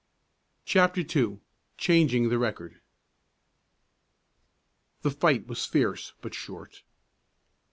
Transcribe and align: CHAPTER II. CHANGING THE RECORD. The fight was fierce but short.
CHAPTER 0.65 1.01
II. 1.01 1.41
CHANGING 1.77 2.29
THE 2.29 2.39
RECORD. 2.39 2.81
The 5.03 5.11
fight 5.11 5.45
was 5.45 5.67
fierce 5.67 6.13
but 6.23 6.33
short. 6.33 6.81